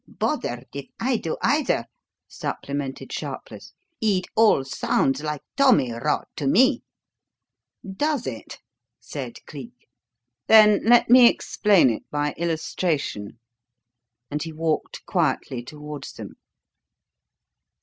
[0.07, 1.85] "Bothered if I do either,"
[2.27, 3.71] supplemented Sharpless.
[4.01, 6.81] "It all sounds like tommy rot to me."
[7.87, 8.57] "Does it?"
[8.99, 9.87] said Cleek.
[10.47, 13.37] "Then let me explain it by illustration"
[14.31, 16.33] and he walked quietly towards them.